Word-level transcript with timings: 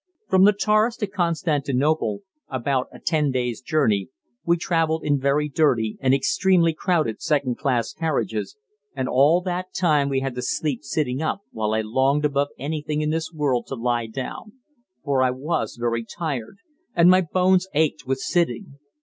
From 0.27 0.45
the 0.45 0.51
Taurus 0.51 0.97
to 0.97 1.05
Constantinople, 1.05 2.21
about 2.49 2.87
a 2.91 2.97
ten 2.99 3.29
days' 3.29 3.61
journey, 3.61 4.09
we 4.43 4.57
traveled 4.57 5.03
in 5.03 5.19
very 5.19 5.47
dirty 5.47 5.99
and 6.01 6.11
extremely 6.11 6.73
crowded 6.73 7.21
second 7.21 7.59
class 7.59 7.93
carriages, 7.93 8.57
and 8.95 9.07
all 9.07 9.41
that 9.41 9.75
time 9.75 10.09
we 10.09 10.21
had 10.21 10.33
to 10.33 10.41
sleep 10.41 10.83
sitting 10.83 11.21
up 11.21 11.41
while 11.51 11.75
I 11.75 11.81
longed 11.81 12.25
above 12.25 12.47
anything 12.57 13.01
in 13.01 13.11
this 13.11 13.31
world 13.31 13.67
to 13.67 13.75
lie 13.75 14.07
down, 14.07 14.53
for 15.03 15.21
I 15.21 15.29
was 15.29 15.77
very 15.79 16.03
tired, 16.03 16.57
and 16.95 17.07
my 17.07 17.21
bones 17.21 17.67
ached 17.75 18.07
with 18.07 18.17
sitting. 18.17 18.79